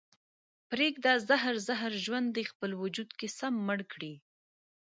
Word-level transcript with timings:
پرېږده 0.69 1.13
زهر 1.27 1.55
زهر 1.67 1.91
ژوند 2.03 2.27
دې 2.35 2.43
خپل 2.51 2.71
وجود 2.81 3.09
کې 3.19 3.27
سم 3.37 3.53
مړ 3.67 3.79
کړي 3.91 4.13